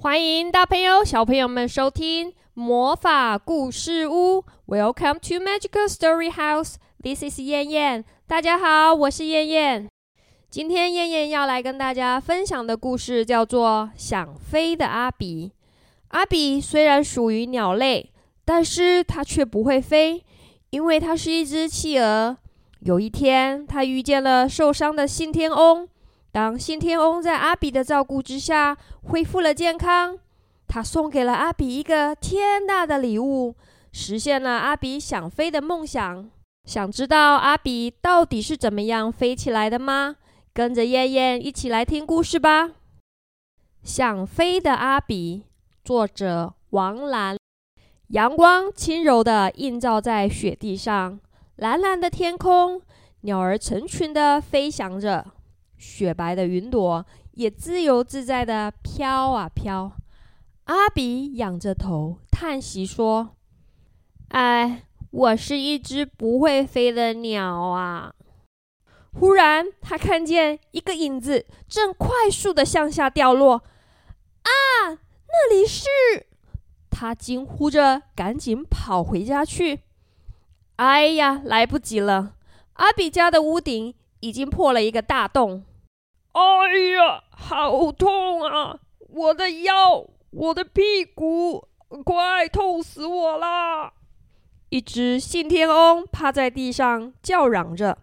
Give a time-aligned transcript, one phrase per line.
[0.00, 4.44] 欢迎大朋友、小朋友们收听魔法故事屋。
[4.68, 6.74] Welcome to Magical Story House.
[7.02, 8.04] This is 燕燕。
[8.28, 9.88] 大家好，我是燕燕。
[10.48, 15.50] 今天燕燕要来跟大家分享的故事叫做《想飞的阿比》。
[16.10, 18.12] 阿比虽然属于鸟类，
[18.44, 20.24] 但是它却不会飞，
[20.70, 22.36] 因为它是一只企鹅。
[22.82, 25.88] 有一天，它遇见了受伤的信天翁。
[26.30, 30.18] 当信天翁在阿比的照顾之下恢复了健康，
[30.66, 33.54] 他送给了阿比一个天大的礼物，
[33.92, 36.30] 实现了阿比想飞的梦想。
[36.64, 40.16] 想知道阿比到底是怎么样飞起来的吗？
[40.52, 42.72] 跟着燕燕一起来听故事吧。
[43.82, 45.44] 想飞的阿比，
[45.82, 47.38] 作者王兰。
[48.08, 51.18] 阳光轻柔地映照在雪地上，
[51.56, 52.82] 蓝蓝的天空，
[53.22, 55.24] 鸟儿成群地飞翔着。
[55.78, 59.92] 雪白的云朵也自由自在的飘啊飘。
[60.64, 63.36] 阿比仰着头叹息说
[64.28, 68.12] ：“哎，我是一只不会飞的鸟啊！”
[69.18, 73.62] 忽然，他看见一个影子正快速的向下掉落。
[74.42, 74.50] 啊，
[74.90, 75.88] 那里是！
[76.90, 79.80] 他惊呼着，赶紧跑回家去。
[80.76, 82.34] 哎呀，来不及了！
[82.74, 85.64] 阿比家的屋顶已经破了一个大洞。
[86.32, 86.40] 哎
[86.94, 88.78] 呀，好痛啊！
[89.08, 91.66] 我的腰，我的屁股，
[92.04, 93.92] 快痛死我啦！
[94.68, 97.98] 一只信天翁趴在地上叫嚷着。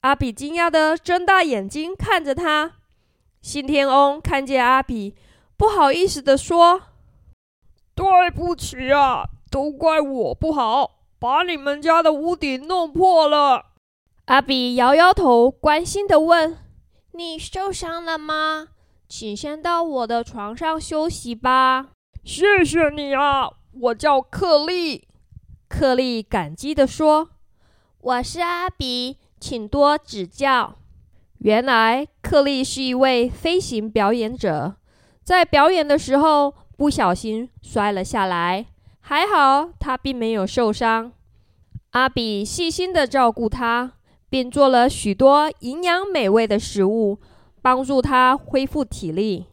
[0.00, 2.72] 阿比惊讶的睁大眼睛看着他。
[3.40, 5.14] 信天翁看见阿比，
[5.56, 6.82] 不好意思的说
[7.94, 13.66] ：“对不起啊，都怪我不好，把你们家的屋顶弄破了。”
[14.26, 16.56] 阿比摇摇头，关心的问。
[17.12, 18.68] 你受伤了吗？
[19.06, 21.90] 请先到我的床上休息吧。
[22.24, 25.06] 谢谢你啊，我叫克利。
[25.68, 27.30] 克利感激地说
[28.00, 30.76] ：“我是阿比，请多指教。”
[31.40, 34.76] 原来克利是一位飞行表演者，
[35.22, 38.64] 在表演的时候不小心摔了下来，
[39.00, 41.12] 还好他并没有受伤。
[41.90, 43.93] 阿比细心地照顾他。
[44.34, 47.20] 并做了许多营养美味的食物，
[47.62, 49.46] 帮助他恢复体力。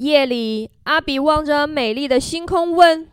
[0.00, 3.08] 夜里，阿比望着美丽的星空，问：“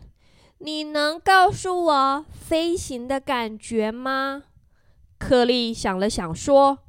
[0.60, 4.42] 你能告诉我飞行的感觉吗？”
[5.18, 6.80] 克利想了想，说：“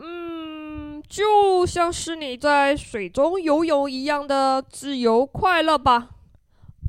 [0.00, 6.10] 嗯，就像是你在水中游泳一样的自由快乐吧。”“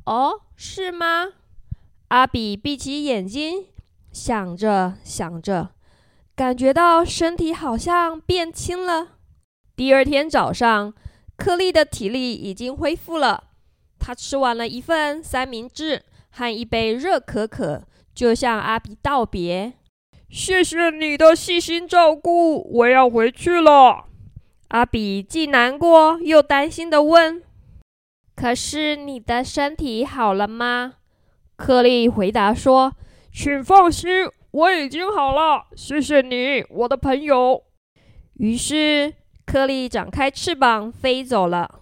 [0.06, 1.30] 哦，是吗？”
[2.10, 3.66] 阿比闭起眼睛，
[4.12, 5.72] 想着想着。
[6.36, 9.08] 感觉到身体好像变轻了。
[9.74, 10.94] 第二天早上，
[11.38, 13.46] 克利的体力已经恢复了。
[13.98, 19.74] 他吃完了一份三明治和一杯热可可，就向阿比道别
[20.30, 24.06] ：“谢谢你的细心照顾，我要回去了。”
[24.70, 27.42] 阿比既难过又担心地问
[28.36, 30.96] ：“可是你的身体好了吗？”
[31.56, 32.94] 克利回答说
[33.32, 34.10] ：“请放心。”
[34.56, 37.62] 我已经好了，谢谢你，我的朋友。
[38.36, 39.14] 于是，
[39.46, 41.82] 克利展开翅膀飞走了。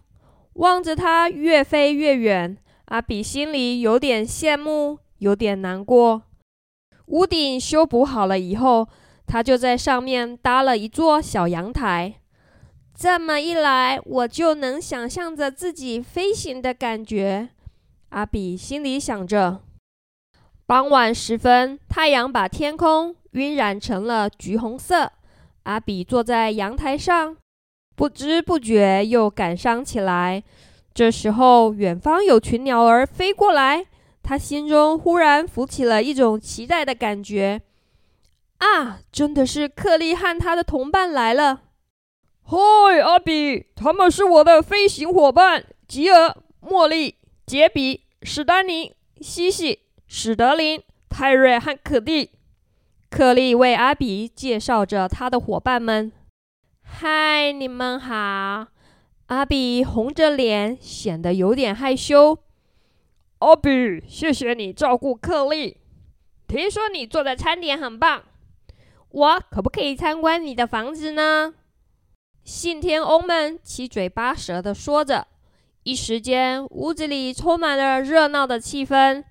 [0.54, 6.24] 望着它越飞越远，阿比心里有点羡慕，有点难过。
[7.06, 8.88] 屋顶修补好了以后，
[9.28, 12.16] 他就在上面搭了一座小阳台。
[12.96, 17.50] 这么一来，我就能想象着自己飞行的感觉。
[18.10, 19.62] 阿比心里想着。
[20.66, 25.12] 傍晚时分，太阳把天空晕染成了橘红色。
[25.64, 27.36] 阿比坐在阳台上，
[27.96, 30.42] 不知不觉又感伤起来。
[30.94, 33.86] 这时候，远方有群鸟儿飞过来，
[34.22, 37.62] 他心中忽然浮起了一种期待的感觉。
[38.60, 41.64] 啊，真的是克利和他的同伴来了！
[42.44, 42.58] 嗨，
[43.02, 49.82] 阿比，他们是我的飞行伙伴：吉尔、茉莉、杰比、史丹尼、西西。
[50.16, 50.80] 史德林、
[51.10, 52.30] 泰瑞和可蒂，
[53.10, 56.12] 克利为阿比介绍着他的伙伴们。
[56.84, 58.68] 嗨，你们好！
[59.26, 62.38] 阿比红着脸，显得有点害羞。
[63.40, 65.78] 阿比，谢谢你照顾克利。
[66.48, 68.22] 听说你做的餐点很棒，
[69.10, 71.56] 我可不可以参观你的房子呢？
[72.44, 75.26] 信天翁们七嘴八舌的说着，
[75.82, 79.24] 一时间屋子里充满了热闹的气氛。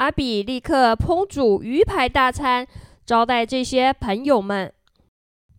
[0.00, 2.66] 阿比立刻烹煮鱼排大餐，
[3.04, 4.72] 招待这些朋友们。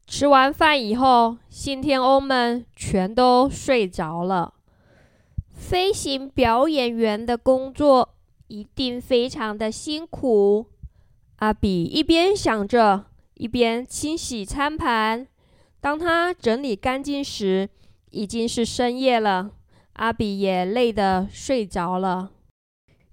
[0.08, 4.56] 吃完饭以后，信天翁们全都睡着了。
[5.54, 8.16] 飞行表演员的工作
[8.48, 10.66] 一定非常的辛苦。
[11.36, 13.06] 阿比一边想着，
[13.36, 15.28] 一边清洗餐盘。
[15.80, 17.70] 当他整理干净时，
[18.10, 19.52] 已经是深夜了。
[19.94, 22.32] 阿比也累得睡着了。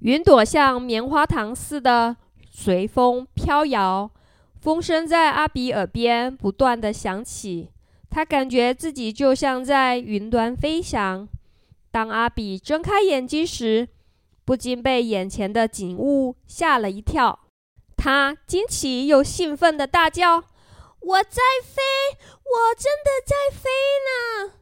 [0.01, 2.17] 云朵像棉花糖似的
[2.51, 4.11] 随风飘摇，
[4.61, 7.71] 风声在阿比耳边不断的响起。
[8.11, 11.29] 他感觉自己就像在云端飞翔。
[11.91, 13.89] 当阿比睁开眼睛时，
[14.45, 17.41] 不禁被眼前的景物吓了一跳。
[17.97, 20.45] 他惊奇又兴奋的大叫
[21.01, 21.83] ：“我在飞！
[22.45, 23.69] 我真的在飞
[24.07, 24.55] 呢！”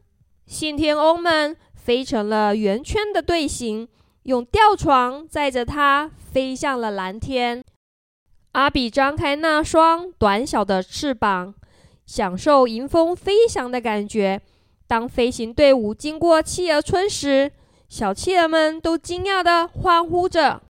[0.47, 3.87] 信天翁们飞成了圆圈的队形，
[4.27, 7.63] 用吊床载着他飞向了蓝天。
[8.53, 11.53] 阿比张开那双短小的翅膀。
[12.07, 14.41] 享受迎风飞翔的感觉。
[14.87, 17.51] 当飞行队伍经过企鹅村时，
[17.89, 20.63] 小企鹅们都惊讶地欢呼着：“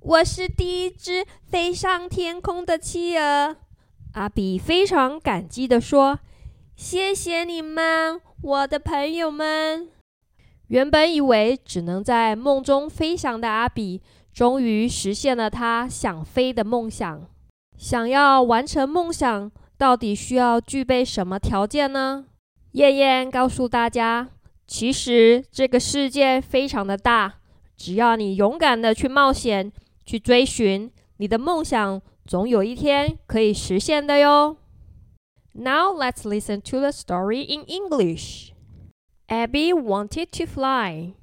[0.00, 3.56] 我是第一只飞上天空的企鹅！”
[4.14, 6.20] 阿比非常感激地说
[6.76, 9.88] ：“谢谢你们，我的朋友们。”
[10.70, 14.02] 原本以为只能在梦中飞翔的阿比，
[14.32, 17.28] 终于实现了他想飞的梦想。
[17.76, 19.52] 想要完成梦想。
[19.80, 22.26] 到底需要具备什么条件呢？
[22.72, 24.28] 燕燕告诉大家，
[24.66, 27.36] 其实这个世界非常的大，
[27.78, 29.72] 只要你勇敢的去冒险，
[30.04, 34.58] 去追寻你的梦想，总有一天可以实现的哟。
[35.54, 38.50] Now let's listen to the story in English.
[39.30, 41.14] Abby wanted to fly.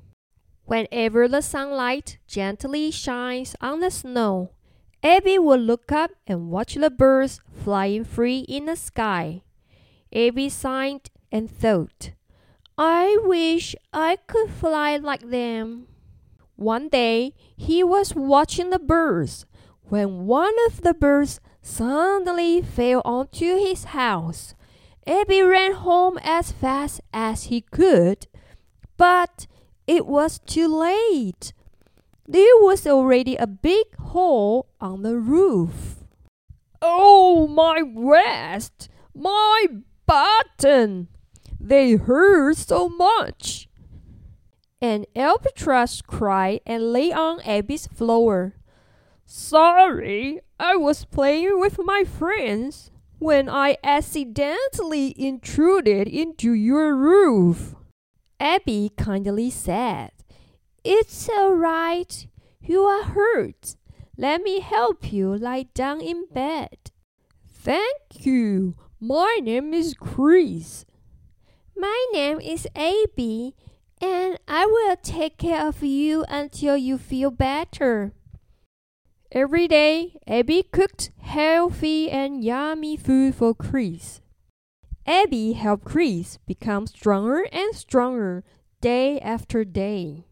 [0.63, 4.51] Whenever the sunlight gently shines on the snow,
[5.03, 9.43] Abby would look up and watch the birds flying free in the sky.
[10.15, 12.11] Abby sighed and thought,
[12.77, 15.87] I wish I could fly like them.
[16.55, 19.45] One day he was watching the birds
[19.89, 24.55] when one of the birds suddenly fell onto his house.
[25.07, 28.27] Abby ran home as fast as he could,
[28.97, 29.47] but
[29.87, 31.53] it was too late.
[32.27, 36.03] There was already a big hole on the roof.
[36.81, 38.89] Oh, my wrist!
[39.15, 39.67] My
[40.05, 41.07] button!
[41.57, 43.69] They hurt so much!
[44.81, 48.55] An albatross cried and lay on Abby's floor.
[49.25, 57.75] Sorry, I was playing with my friends when I accidentally intruded into your roof.
[58.39, 60.11] Abby kindly said.
[60.83, 62.27] It's all right.
[62.61, 63.75] You are hurt.
[64.17, 66.91] Let me help you lie down in bed.
[67.47, 68.75] Thank you.
[68.99, 70.85] My name is Chris.
[71.75, 73.55] My name is Abby,
[74.01, 78.13] and I will take care of you until you feel better.
[79.31, 84.21] Every day, Abby cooked healthy and yummy food for Chris.
[85.05, 88.43] Abby helped Chris become stronger and stronger
[88.81, 90.25] day after day.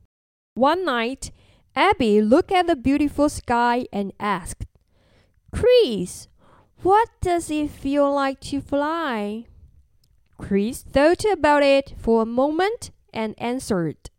[0.54, 1.32] One night,
[1.76, 4.66] Abby looked at the beautiful sky and asked,
[5.52, 6.30] Chris,
[6.82, 9.46] what does it feel like to fly?
[10.38, 14.10] Chris thought about it for a moment and answered,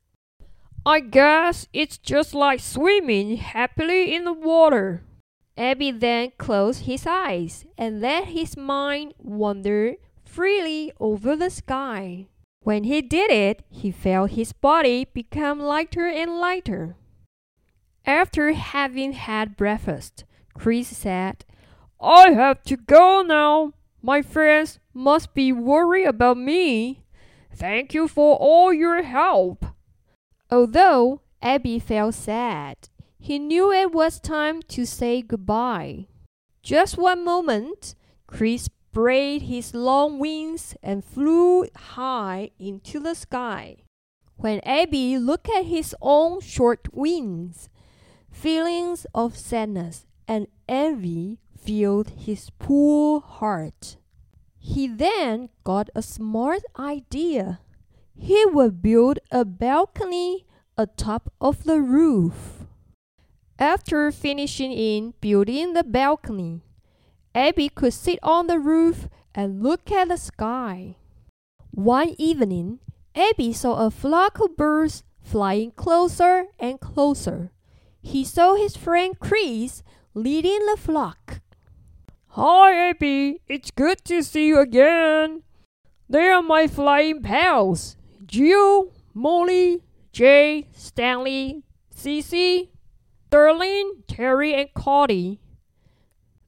[0.84, 5.02] I guess it's just like swimming happily in the water.
[5.56, 9.94] Abby then closed his eyes and let his mind wander
[10.24, 12.26] freely over the sky.
[12.60, 16.96] When he did it, he felt his body become lighter and lighter.
[18.04, 21.44] After having had breakfast, Chris said,
[22.00, 23.72] I have to go now.
[24.02, 27.02] My friends must be worried about me.
[27.54, 29.64] Thank you for all your help.
[30.50, 32.76] Although Abby felt sad,
[33.26, 36.06] he knew it was time to say goodbye.
[36.62, 37.96] Just one moment,
[38.28, 43.78] Chris spread his long wings and flew high into the sky.
[44.36, 47.68] When Abby looked at his own short wings,
[48.30, 53.96] feelings of sadness and envy filled his poor heart.
[54.56, 57.58] He then got a smart idea.
[58.14, 60.46] He would build a balcony
[60.78, 62.65] atop of the roof.
[63.58, 66.60] After finishing in building the balcony,
[67.34, 70.96] Abby could sit on the roof and look at the sky.
[71.70, 72.80] One evening,
[73.14, 77.50] Abby saw a flock of birds flying closer and closer.
[78.02, 79.82] He saw his friend Chris
[80.12, 81.40] leading the flock.
[82.28, 83.40] Hi, Abby.
[83.48, 85.44] It's good to see you again.
[86.10, 87.96] They are my flying pals,
[88.26, 89.82] Jill, Molly,
[90.12, 91.62] Jay, Stanley,
[91.94, 92.68] Cece,
[93.30, 95.40] Darlene, Terry, and Cody.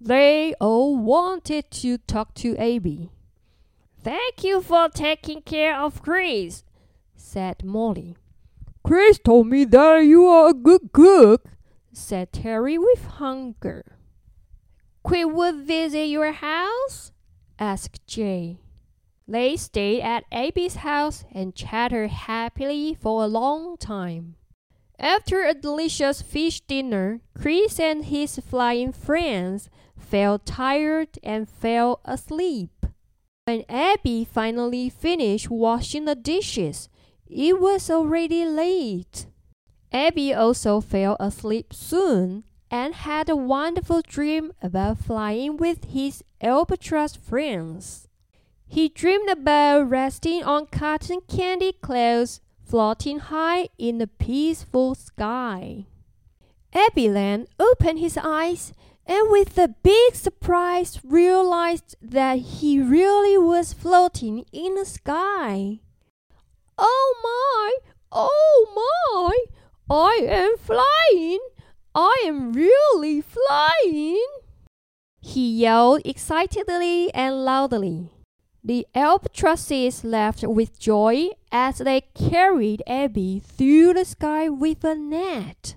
[0.00, 3.10] They all wanted to talk to Abby.
[4.02, 6.62] Thank you for taking care of Chris,
[7.16, 8.16] said Molly.
[8.84, 11.48] Chris told me that you are a good cook,
[11.92, 13.96] said Terry with hunger.
[15.02, 17.12] Could we visit your house?
[17.58, 18.60] asked Jay.
[19.26, 24.36] They stayed at Abby's house and chatted happily for a long time.
[24.98, 32.86] After a delicious fish dinner, Chris and his flying friends felt tired and fell asleep.
[33.44, 36.88] When Abby finally finished washing the dishes,
[37.26, 39.26] it was already late.
[39.92, 47.16] Abby also fell asleep soon and had a wonderful dream about flying with his albatross
[47.16, 48.08] friends.
[48.66, 55.86] He dreamed about resting on cotton candy clouds floating high in the peaceful sky.
[56.94, 58.72] Then opened his eyes
[59.06, 65.80] and with a big surprise realized that he really was floating in the sky.
[66.76, 67.90] Oh my!
[68.12, 69.34] Oh my!
[69.90, 71.40] I am flying!
[71.94, 74.26] I am really flying!
[75.20, 78.10] He yelled excitedly and loudly.
[78.68, 85.76] The albatrosses laughed with joy as they carried Abby through the sky with a net.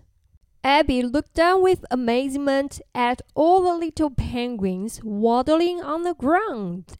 [0.61, 6.97] Abby looked down with amazement at all the little penguins waddling on the ground.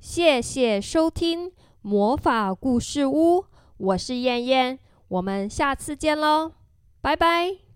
[0.00, 3.46] 谢谢收听魔法故事屋，
[3.76, 6.52] 我是燕燕，我们下次见喽，
[7.00, 7.69] 拜拜。